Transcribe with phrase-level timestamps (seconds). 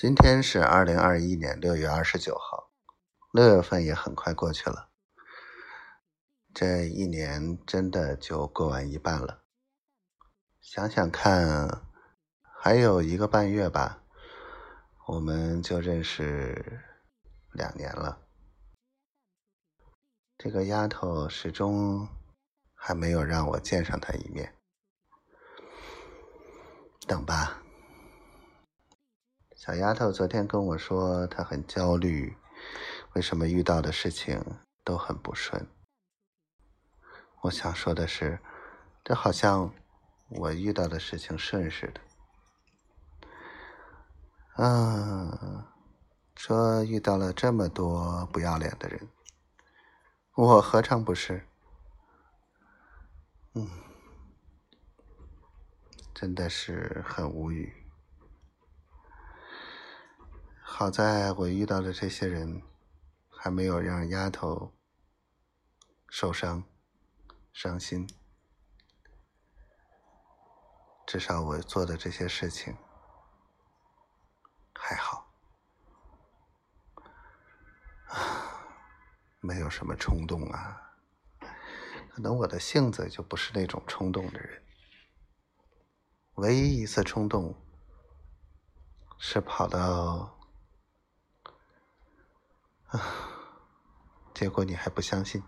[0.00, 2.70] 今天是二零二一年六月二十九号，
[3.32, 4.90] 六月份也很快过去了，
[6.54, 9.42] 这一年真的就过完一半了。
[10.60, 11.82] 想想看，
[12.60, 14.04] 还有一个半月吧，
[15.08, 16.80] 我们就认识
[17.50, 18.20] 两年了。
[20.36, 22.06] 这个丫头始终
[22.72, 24.54] 还没有让我见上她一面，
[27.08, 27.64] 等吧。
[29.68, 32.34] 小丫头昨天跟我说，她很焦虑，
[33.12, 34.42] 为什么遇到的事情
[34.82, 35.68] 都很不顺？
[37.42, 38.38] 我想说的是，
[39.04, 39.70] 这好像
[40.30, 42.00] 我遇到的事情顺似的。
[44.56, 45.66] 嗯，
[46.34, 49.06] 说遇到了这么多不要脸的人，
[50.34, 51.46] 我何尝不是？
[53.52, 53.68] 嗯，
[56.14, 57.74] 真的是很无语。
[60.78, 62.62] 好在我遇到的这些人，
[63.28, 64.72] 还没有让丫头
[66.08, 66.62] 受伤、
[67.52, 68.08] 伤心。
[71.04, 72.76] 至少我做的这些事情
[74.72, 75.28] 还好，
[78.06, 78.62] 啊，
[79.40, 80.92] 没有什么冲动啊。
[82.12, 84.62] 可能我的性子就不是那种冲动的人。
[86.36, 87.56] 唯一一次冲动，
[89.18, 90.37] 是跑到。
[92.88, 93.00] 啊！
[94.34, 95.42] 结果你还不相信，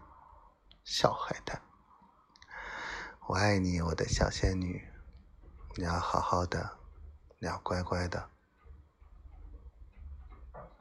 [0.84, 1.62] 小坏蛋！
[3.28, 4.86] 我爱你，我的小仙女，
[5.76, 6.78] 你要好好的，
[7.38, 8.30] 你要乖乖的，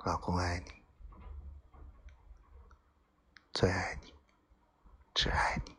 [0.04, 0.84] 老公爱你，
[3.54, 4.14] 最爱你，
[5.14, 5.79] 只爱你。